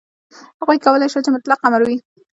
هغوی 0.61 0.77
کولای 0.85 1.07
شول 1.11 1.23
چې 1.25 1.31
مطلق 1.35 1.59
امر 1.67 1.81
وي. 1.87 1.97